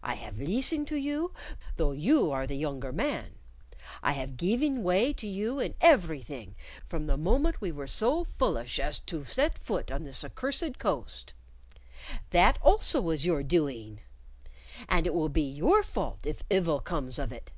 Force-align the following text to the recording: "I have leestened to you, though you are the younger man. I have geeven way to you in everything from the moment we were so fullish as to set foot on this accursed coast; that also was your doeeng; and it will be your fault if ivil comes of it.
"I 0.00 0.14
have 0.14 0.38
leestened 0.38 0.86
to 0.86 0.96
you, 0.96 1.32
though 1.74 1.90
you 1.90 2.30
are 2.30 2.46
the 2.46 2.54
younger 2.56 2.92
man. 2.92 3.34
I 4.00 4.12
have 4.12 4.36
geeven 4.36 4.84
way 4.84 5.12
to 5.14 5.26
you 5.26 5.58
in 5.58 5.74
everything 5.80 6.54
from 6.88 7.08
the 7.08 7.16
moment 7.16 7.60
we 7.60 7.72
were 7.72 7.88
so 7.88 8.22
fullish 8.22 8.78
as 8.78 9.00
to 9.00 9.24
set 9.24 9.58
foot 9.58 9.90
on 9.90 10.04
this 10.04 10.22
accursed 10.22 10.78
coast; 10.78 11.34
that 12.30 12.60
also 12.62 13.00
was 13.00 13.26
your 13.26 13.42
doeeng; 13.42 13.98
and 14.88 15.04
it 15.04 15.14
will 15.14 15.28
be 15.28 15.42
your 15.42 15.82
fault 15.82 16.24
if 16.26 16.44
ivil 16.48 16.78
comes 16.78 17.18
of 17.18 17.32
it. 17.32 17.50